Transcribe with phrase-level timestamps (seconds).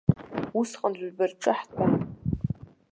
[0.59, 1.91] Усҟан жәба рҿы ҳтәан.